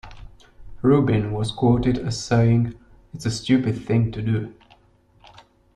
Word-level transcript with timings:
Rubin 0.81 1.31
was 1.31 1.51
quoted 1.51 1.99
as 1.99 2.19
saying 2.25 2.73
"It's 3.13 3.27
a 3.27 3.29
stupid 3.29 3.85
thing 3.85 4.11
to 4.13 4.23
do. 4.23 4.53